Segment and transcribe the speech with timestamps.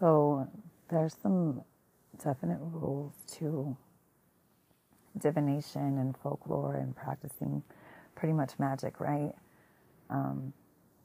[0.00, 0.48] So
[0.88, 1.62] there's some
[2.24, 3.76] definite rules to
[5.18, 7.62] divination and folklore and practicing
[8.14, 9.32] pretty much magic, right?
[10.08, 10.54] Um,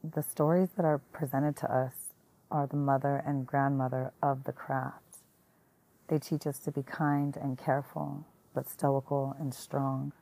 [0.02, 1.94] the stories that are presented to us
[2.50, 5.18] are the mother and grandmother of the craft.
[6.08, 10.14] They teach us to be kind and careful, but stoical and strong.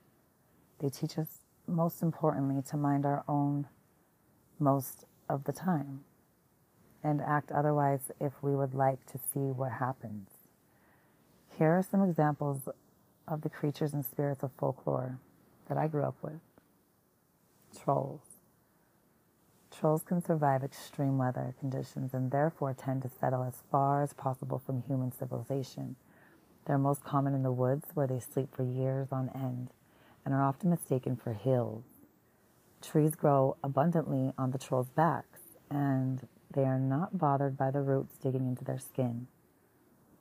[0.80, 3.68] They teach us, most importantly, to mind our own
[4.58, 6.06] most of the time
[7.04, 10.30] and act otherwise if we would like to see what happens.
[11.58, 12.62] Here are some examples
[13.28, 15.20] of the creatures and spirits of folklore
[15.68, 16.40] that I grew up with.
[17.84, 18.22] Trolls.
[19.72, 24.62] Trolls can survive extreme weather conditions and therefore tend to settle as far as possible
[24.64, 25.96] from human civilization.
[26.66, 29.70] They're most common in the woods where they sleep for years on end
[30.24, 31.84] and are often mistaken for hills.
[32.82, 35.40] Trees grow abundantly on the trolls' backs
[35.70, 39.28] and they are not bothered by the roots digging into their skin.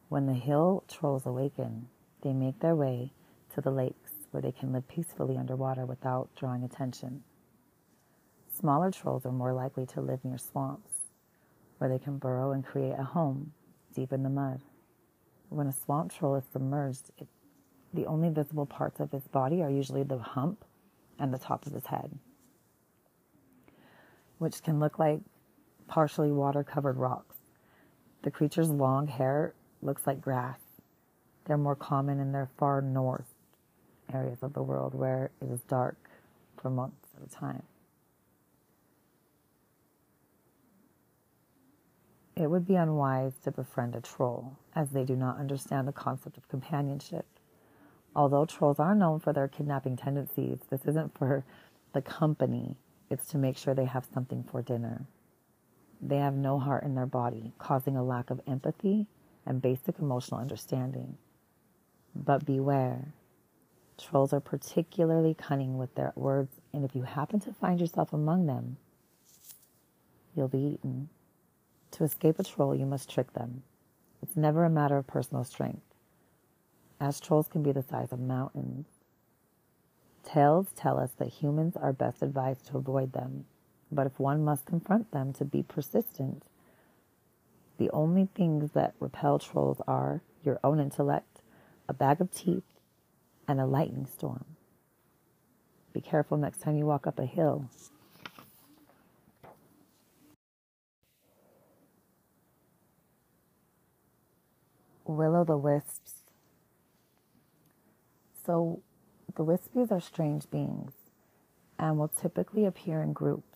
[0.08, 1.88] When the hill trolls awaken,
[2.22, 3.12] they make their way
[3.54, 7.22] to the lakes where they can live peacefully underwater without drawing attention.
[8.48, 10.92] Smaller trolls are more likely to live near swamps,
[11.78, 13.52] where they can burrow and create a home
[13.94, 14.60] deep in the mud.
[15.48, 17.28] When a swamp troll is submerged, it,
[17.92, 20.64] the only visible parts of his body are usually the hump
[21.18, 22.18] and the top of his head,
[24.38, 25.20] which can look like
[25.92, 27.36] partially water covered rocks.
[28.22, 30.58] The creature's long hair looks like grass.
[31.44, 33.34] They're more common in their far north
[34.10, 35.98] areas of the world where it is dark
[36.56, 37.62] for months at a time.
[42.36, 46.38] It would be unwise to befriend a troll, as they do not understand the concept
[46.38, 47.26] of companionship.
[48.16, 51.44] Although trolls are known for their kidnapping tendencies, this isn't for
[51.92, 52.76] the company,
[53.10, 55.04] it's to make sure they have something for dinner.
[56.02, 59.06] They have no heart in their body, causing a lack of empathy
[59.46, 61.16] and basic emotional understanding.
[62.14, 63.14] But beware,
[63.96, 68.46] trolls are particularly cunning with their words, and if you happen to find yourself among
[68.46, 68.78] them,
[70.34, 71.08] you'll be eaten.
[71.92, 73.62] To escape a troll, you must trick them.
[74.22, 75.82] It's never a matter of personal strength,
[77.00, 78.86] as trolls can be the size of mountains.
[80.24, 83.44] Tales tell us that humans are best advised to avoid them,
[83.92, 86.44] but if one must confront them to be persistent,
[87.78, 91.42] the only things that repel trolls are your own intellect,
[91.88, 92.64] a bag of teeth,
[93.46, 94.44] and a lightning storm.
[95.92, 97.68] Be careful next time you walk up a hill.
[105.04, 106.14] Will o' the wisps.
[108.46, 108.80] So,
[109.34, 110.92] the wispies are strange beings
[111.78, 113.51] and will typically appear in groups.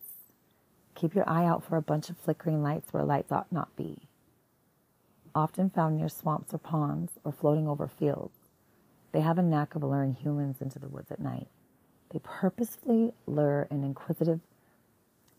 [0.97, 4.07] Keep your eye out for a bunch of flickering lights where lights ought not be.
[5.35, 8.33] Often found near swamps or ponds or floating over fields,
[9.11, 11.49] they have a knack of luring humans into the woods at night.
[12.09, 14.39] They purposefully lure an inquisitive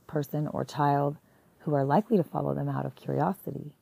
[0.07, 1.17] person or child
[1.61, 3.73] who are likely to follow them out of curiosity.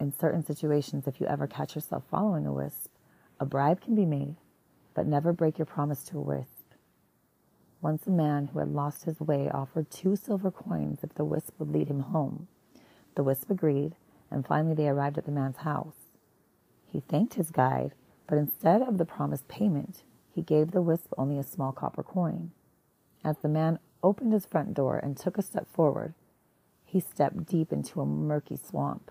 [0.00, 2.90] In certain situations, if you ever catch yourself following a wisp,
[3.38, 4.36] a bribe can be made,
[4.94, 6.59] but never break your promise to a wisp.
[7.82, 11.54] Once a man who had lost his way offered two silver coins if the wisp
[11.58, 12.46] would lead him home.
[13.14, 13.96] The wisp agreed,
[14.30, 16.10] and finally they arrived at the man's house.
[16.86, 17.92] He thanked his guide,
[18.26, 20.02] but instead of the promised payment,
[20.32, 22.50] he gave the wisp only a small copper coin.
[23.24, 26.14] As the man opened his front door and took a step forward,
[26.84, 29.10] he stepped deep into a murky swamp.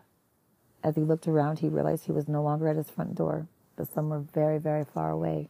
[0.83, 3.91] As he looked around, he realized he was no longer at his front door, but
[3.91, 5.49] somewhere very, very far away.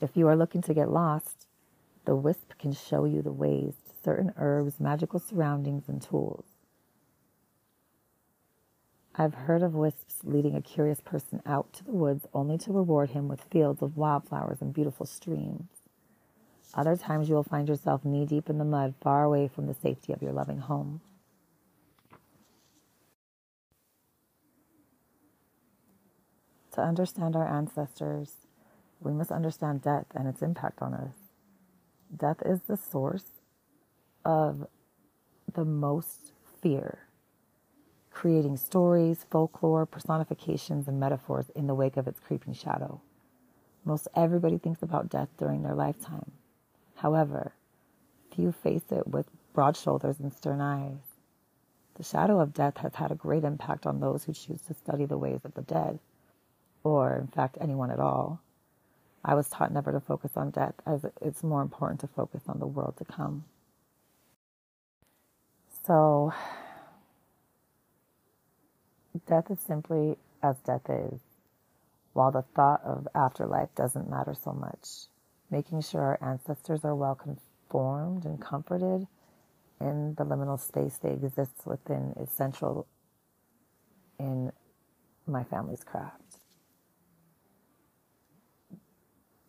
[0.00, 1.46] If you are looking to get lost,
[2.06, 6.44] the wisp can show you the ways to certain herbs, magical surroundings, and tools.
[9.14, 13.10] I've heard of wisps leading a curious person out to the woods only to reward
[13.10, 15.68] him with fields of wildflowers and beautiful streams.
[16.72, 19.74] Other times you will find yourself knee deep in the mud, far away from the
[19.74, 21.02] safety of your loving home.
[26.72, 28.46] To understand our ancestors,
[29.00, 31.14] we must understand death and its impact on us.
[32.16, 33.24] Death is the source
[34.24, 34.66] of
[35.52, 36.32] the most
[36.62, 37.00] fear,
[38.10, 43.00] creating stories, folklore, personifications, and metaphors in the wake of its creeping shadow.
[43.84, 46.32] Most everybody thinks about death during their lifetime.
[46.96, 47.54] However,
[48.34, 50.98] few face it with broad shoulders and stern eyes.
[51.94, 55.06] The shadow of death has had a great impact on those who choose to study
[55.06, 55.98] the ways of the dead,
[56.84, 58.40] or in fact, anyone at all.
[59.24, 62.60] I was taught never to focus on death, as it's more important to focus on
[62.60, 63.44] the world to come.
[65.86, 66.32] So,
[69.26, 71.20] Death is simply as death is,
[72.12, 75.08] while the thought of afterlife doesn't matter so much.
[75.50, 79.06] Making sure our ancestors are well conformed and comforted
[79.80, 82.86] in the liminal space they exist within is central
[84.18, 84.52] in
[85.26, 86.19] my family's craft.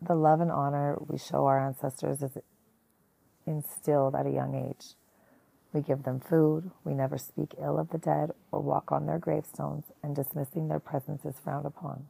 [0.01, 2.37] The love and honor we show our ancestors is
[3.45, 4.95] instilled at a young age.
[5.73, 9.19] We give them food, we never speak ill of the dead or walk on their
[9.19, 12.07] gravestones, and dismissing their presence is frowned upon.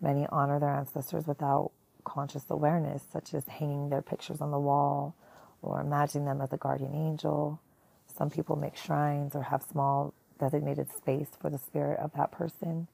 [0.00, 1.72] Many honor their ancestors without
[2.04, 5.14] conscious awareness, such as hanging their pictures on the wall
[5.60, 7.60] or imagining them as a guardian angel.
[8.06, 12.86] Some people make shrines or have small designated space for the spirit of that person.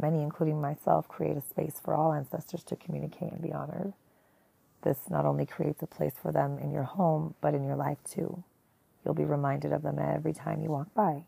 [0.00, 3.92] Many, including myself, create a space for all ancestors to communicate and be honored.
[4.82, 7.98] This not only creates a place for them in your home, but in your life
[8.04, 8.42] too.
[9.04, 11.24] You'll be reminded of them every time you walk by.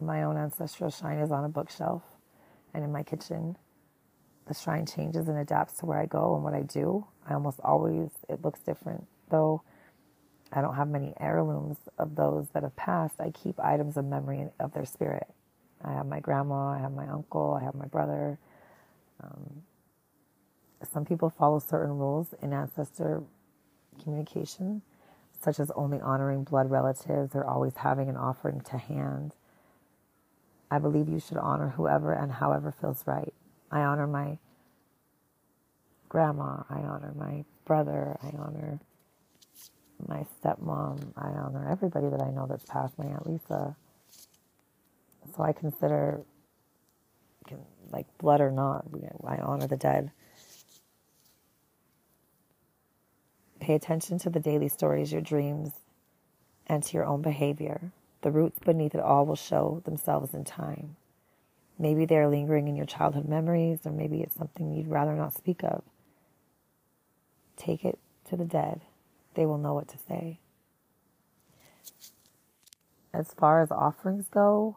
[0.00, 2.02] My own ancestral shrine is on a bookshelf
[2.74, 3.56] and in my kitchen.
[4.48, 7.06] The shrine changes and adapts to where I go and what I do.
[7.28, 9.06] I almost always, it looks different.
[9.30, 9.62] Though
[10.52, 14.48] I don't have many heirlooms of those that have passed, I keep items of memory
[14.58, 15.28] of their spirit.
[15.84, 18.38] I have my grandma, I have my uncle, I have my brother.
[19.22, 19.62] Um,
[20.92, 23.22] some people follow certain rules in ancestor
[24.02, 24.82] communication
[25.42, 29.34] such as only honoring blood relatives or always having an offering to hand.
[30.70, 33.34] I believe you should honor whoever and however feels right.
[33.70, 34.38] I honor my
[36.08, 38.80] grandma, I honor my brother, I honor
[40.06, 43.76] my stepmom, I honor everybody that I know that's passed, my Aunt Lisa.
[45.34, 46.20] So I consider,
[47.90, 48.86] like blood or not,
[49.26, 50.10] I honor the dead.
[53.60, 55.70] Pay attention to the daily stories, your dreams,
[56.66, 57.92] and to your own behavior.
[58.22, 60.96] The roots beneath it all will show themselves in time.
[61.78, 65.34] Maybe they are lingering in your childhood memories, or maybe it's something you'd rather not
[65.34, 65.82] speak of.
[67.56, 67.98] Take it
[68.28, 68.82] to the dead.
[69.34, 70.38] They will know what to say.
[73.14, 74.76] As far as offerings go,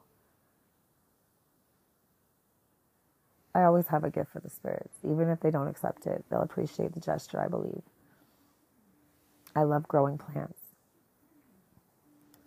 [3.55, 4.97] I always have a gift for the spirits.
[5.05, 7.81] Even if they don't accept it, they'll appreciate the gesture, I believe.
[9.55, 10.59] I love growing plants.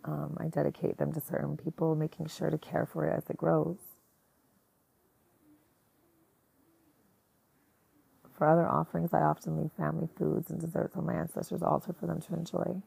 [0.05, 3.39] Um, I dedicate them to certain people, making sure to care for it as it
[3.39, 3.79] grows.
[8.37, 12.07] For other offerings, I often leave family foods and desserts on my ancestors' altar for
[12.07, 12.83] them to enjoy.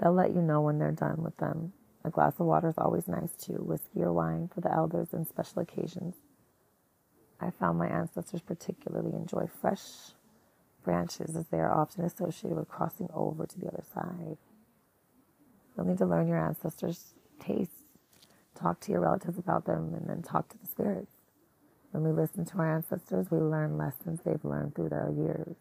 [0.00, 1.74] They'll let you know when they're done with them.
[2.02, 5.28] A glass of water is always nice too, whiskey or wine for the elders and
[5.28, 6.16] special occasions.
[7.40, 9.82] I found my ancestors particularly enjoy fresh
[10.82, 14.38] branches as they are often associated with crossing over to the other side.
[15.76, 17.84] You'll need to learn your ancestors' tastes,
[18.54, 21.12] talk to your relatives about them, and then talk to the spirits.
[21.90, 25.56] When we listen to our ancestors, we learn lessons they've learned through their years.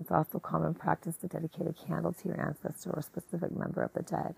[0.00, 3.92] It's also common practice to dedicate a candle to your ancestor or specific member of
[3.92, 4.34] the dead.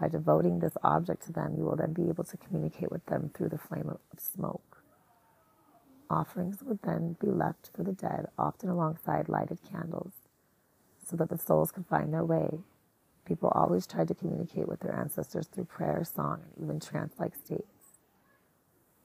[0.00, 3.30] By devoting this object to them, you will then be able to communicate with them
[3.34, 4.75] through the flame of smoke.
[6.10, 10.12] Offerings would then be left for the dead, often alongside lighted candles,
[11.04, 12.60] so that the souls could find their way.
[13.24, 17.34] People always tried to communicate with their ancestors through prayer, song, and even trance like
[17.34, 17.64] states.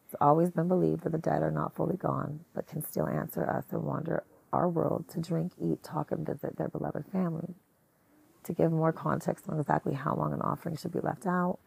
[0.06, 3.50] It's always been believed that the dead are not fully gone, but can still answer
[3.50, 7.56] us and wander our world to drink, eat, talk, and visit their beloved family.
[8.46, 11.60] To give more context on exactly how long an offering should be left out,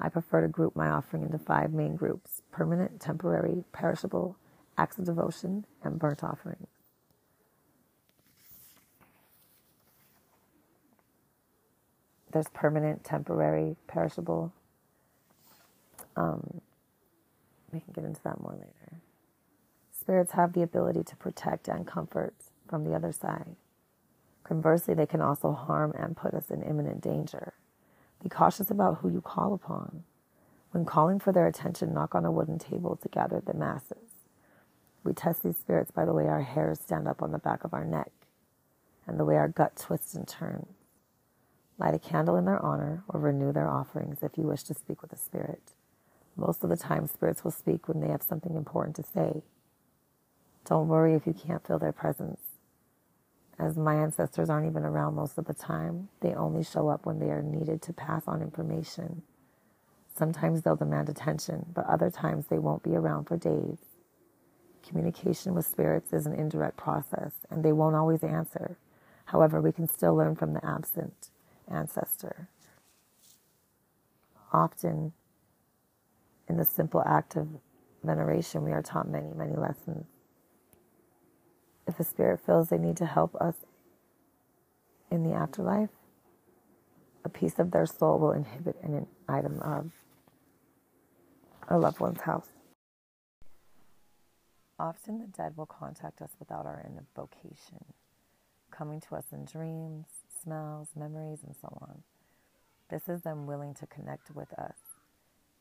[0.00, 4.36] I prefer to group my offering into five main groups permanent, temporary, perishable,
[4.78, 6.68] acts of devotion, and burnt offerings.
[12.32, 14.52] There's permanent, temporary, perishable.
[16.16, 16.60] Um,
[17.72, 19.00] we can get into that more later.
[19.98, 22.34] Spirits have the ability to protect and comfort
[22.68, 23.56] from the other side.
[24.44, 27.54] Conversely, they can also harm and put us in imminent danger.
[28.22, 30.04] Be cautious about who you call upon.
[30.72, 34.07] When calling for their attention, knock on a wooden table to gather the masses.
[35.04, 37.74] We test these spirits by the way our hairs stand up on the back of
[37.74, 38.12] our neck
[39.06, 40.74] and the way our gut twists and turns.
[41.78, 45.02] Light a candle in their honor or renew their offerings if you wish to speak
[45.02, 45.72] with a spirit.
[46.36, 49.42] Most of the time, spirits will speak when they have something important to say.
[50.66, 52.40] Don't worry if you can't feel their presence.
[53.58, 57.20] As my ancestors aren't even around most of the time, they only show up when
[57.20, 59.22] they are needed to pass on information.
[60.16, 63.78] Sometimes they'll demand attention, but other times they won't be around for days.
[64.88, 68.78] Communication with spirits is an indirect process, and they won't always answer.
[69.26, 71.28] However, we can still learn from the absent
[71.70, 72.48] ancestor.
[74.50, 75.12] Often,
[76.48, 77.48] in the simple act of
[78.02, 80.06] veneration, we are taught many, many lessons.
[81.86, 83.56] If a spirit feels they need to help us
[85.10, 85.90] in the afterlife,
[87.24, 89.90] a piece of their soul will inhibit an item of
[91.68, 92.48] a loved one's house.
[94.78, 97.84] Often the dead will contact us without our invocation,
[98.70, 100.06] coming to us in dreams,
[100.42, 102.02] smells, memories, and so on.
[102.88, 104.76] This is them willing to connect with us,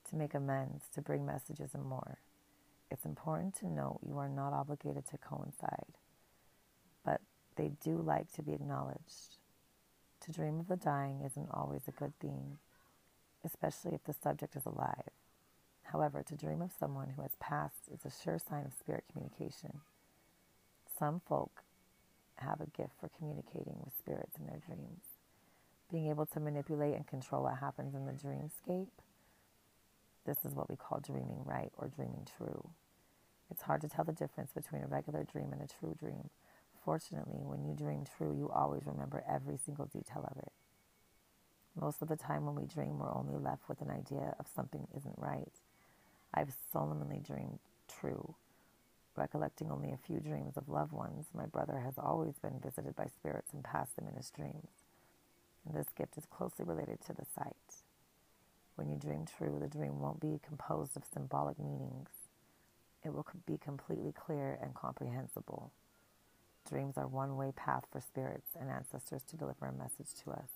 [0.10, 2.20] to make amends, to bring messages and more.
[2.92, 5.98] It's important to note you are not obligated to coincide,
[7.04, 7.22] but
[7.56, 9.38] they do like to be acknowledged.
[10.22, 12.60] To dream of the dying isn't always a good thing,
[13.44, 15.10] especially if the subject is alive.
[15.92, 19.80] However, to dream of someone who has passed is a sure sign of spirit communication.
[21.00, 21.64] Some folk
[22.36, 25.04] have a gift for communicating with spirits in their dreams.
[25.92, 28.90] Being able to manipulate and control what happens in the dreamscape.
[30.26, 32.70] This is what we call dreaming right or dreaming true.
[33.50, 36.30] It's hard to tell the difference between a regular dream and a true dream.
[36.84, 40.52] Fortunately, when you dream true, you always remember every single detail of it.
[41.80, 44.88] Most of the time, when we dream, we're only left with an idea of something
[44.96, 45.54] isn't right.
[46.34, 48.36] I've solemnly dreamed true.
[49.16, 53.08] Recollecting only a few dreams of loved ones, my brother has always been visited by
[53.08, 54.70] spirits and passed them in his dreams.
[55.66, 57.56] And this gift is closely related to the sight.
[58.76, 62.10] When you dream true, the dream won't be composed of symbolic meanings.
[63.04, 65.72] It will be completely clear and comprehensible.
[66.70, 70.50] Dreams are one way path for spirits and ancestors to deliver a message to us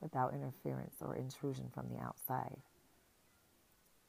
[0.00, 2.62] without interference or intrusion from the outside.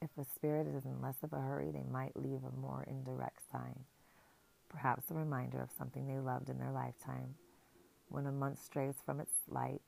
[0.04, 3.40] If a spirit is in less of a hurry, they might leave a more indirect
[3.50, 3.84] sign,
[4.68, 7.36] perhaps a reminder of something they loved in their lifetime.
[8.10, 9.80] When a month strays from its light,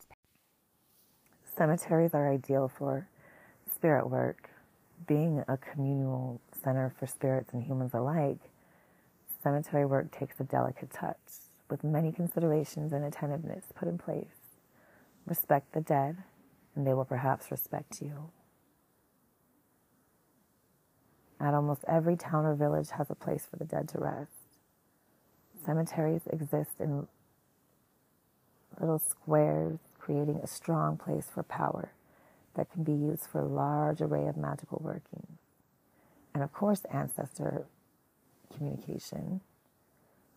[1.54, 3.08] cemeteries are ideal for
[3.75, 4.49] spirit work.
[5.06, 8.40] Being a communal center for spirits and humans alike,
[9.42, 14.56] cemetery work takes a delicate touch with many considerations and attentiveness put in place.
[15.26, 16.16] Respect the dead,
[16.75, 18.30] and they will perhaps respect you.
[21.38, 24.31] At almost every town or village has a place for the dead to rest.
[25.64, 27.09] Cemeteries exist in
[28.81, 31.93] little squares, creating a strong place for power
[32.55, 35.38] that can be used for a large array of magical workings.
[36.33, 37.66] And of course, ancestor
[38.55, 39.40] communication.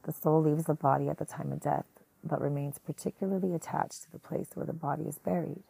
[0.03, 1.85] The soul leaves the body at the time of death,
[2.23, 5.63] but remains particularly attached to the place where the body is buried.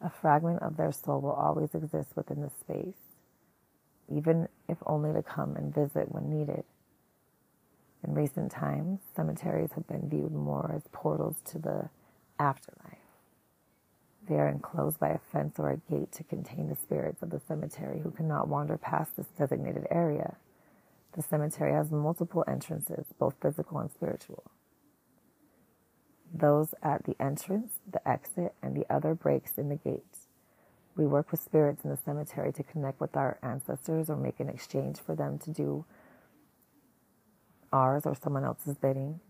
[0.00, 3.09] A fragment of their soul will always exist within the space
[4.10, 6.64] even if only to come and visit when needed.
[8.06, 11.90] In recent times, cemeteries have been viewed more as portals to the
[12.38, 12.98] afterlife.
[14.28, 17.40] They are enclosed by a fence or a gate to contain the spirits of the
[17.40, 20.36] cemetery who cannot wander past this designated area.
[21.12, 24.44] The cemetery has multiple entrances, both physical and spiritual.
[26.32, 30.19] Those at the entrance, the exit, and the other breaks in the gates
[30.96, 34.48] we work with spirits in the cemetery to connect with our ancestors or make an
[34.48, 35.84] exchange for them to do
[37.72, 39.20] ours or someone else's bidding.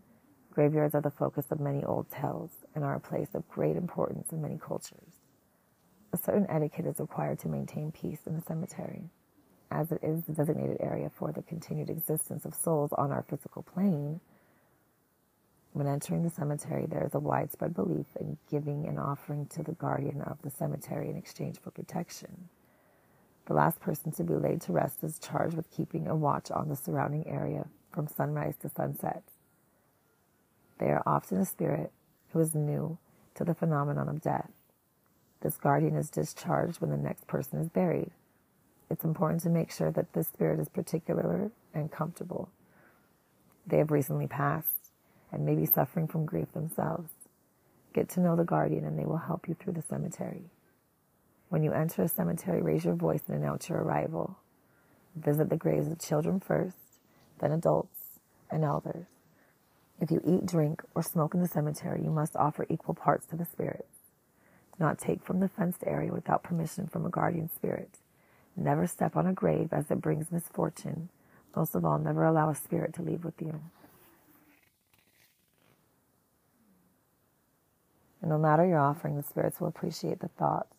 [0.51, 4.31] Graveyards are the focus of many old tales and are a place of great importance
[4.31, 5.21] in many cultures.
[6.13, 9.03] A certain etiquette is required to maintain peace in the cemetery,
[9.69, 13.63] as it is the designated area for the continued existence of souls on our physical
[13.63, 14.19] plane
[15.73, 19.71] when entering the cemetery, there is a widespread belief in giving an offering to the
[19.73, 22.49] guardian of the cemetery in exchange for protection.
[23.45, 26.69] The last person to be laid to rest is charged with keeping a watch on
[26.69, 29.23] the surrounding area from sunrise to sunset.
[30.79, 31.91] They are often a spirit
[32.31, 32.97] who is new
[33.35, 34.51] to the phenomenon of death.
[35.41, 38.11] This guardian is discharged when the next person is buried.
[38.89, 42.49] It's important to make sure that this spirit is particular and comfortable.
[43.65, 44.90] They have recently passed
[45.31, 47.09] and may be suffering from grief themselves.
[47.93, 50.45] Get to know the guardian and they will help you through the cemetery.
[51.49, 54.37] When you enter a cemetery, raise your voice and announce your arrival.
[55.15, 56.77] Visit the graves of children first,
[57.39, 58.19] then adults
[58.49, 59.07] and elders.
[59.99, 63.35] If you eat, drink, or smoke in the cemetery, you must offer equal parts to
[63.35, 63.99] the spirits.
[64.77, 67.99] Do not take from the fenced area without permission from a guardian spirit.
[68.55, 71.09] Never step on a grave as it brings misfortune.
[71.55, 73.61] Most of all, never allow a spirit to leave with you.
[78.21, 80.75] And no matter your offering, the spirits will appreciate the thoughts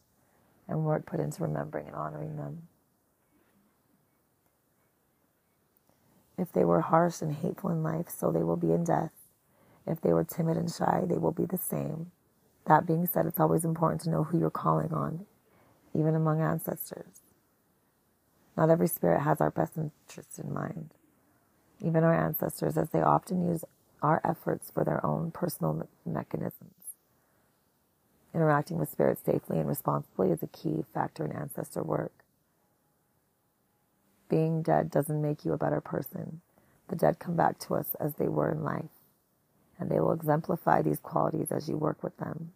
[0.68, 2.68] and work put into remembering and honoring them.
[6.38, 9.12] If they were harsh and hateful in life, so they will be in death.
[9.86, 12.12] If they were timid and shy, they will be the same.
[12.66, 15.26] That being said, it's always important to know who you're calling on
[15.94, 17.20] even among ancestors.
[18.56, 20.90] Not every spirit has our best interest in mind.
[21.80, 23.64] Even our ancestors, as they often use
[24.02, 26.81] our efforts for their own personal me- mechanisms.
[28.34, 32.12] Interacting with spirits safely and responsibly is a key factor in ancestor work.
[34.28, 36.40] Being dead doesn't make you a better person.
[36.88, 38.90] The dead come back to us as they were in life,
[39.78, 42.52] and they will exemplify these qualities as you work with them.